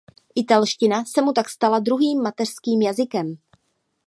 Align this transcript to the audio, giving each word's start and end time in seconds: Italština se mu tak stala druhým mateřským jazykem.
Italština 0.35 1.05
se 1.05 1.21
mu 1.21 1.33
tak 1.33 1.49
stala 1.49 1.79
druhým 1.79 2.21
mateřským 2.21 2.81
jazykem. 2.81 3.35